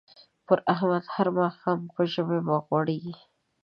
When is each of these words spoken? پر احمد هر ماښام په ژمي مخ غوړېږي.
پر 0.45 0.59
احمد 0.73 1.03
هر 1.15 1.27
ماښام 1.39 1.79
په 1.95 2.01
ژمي 2.11 2.39
مخ 2.47 2.61
غوړېږي. 2.69 3.15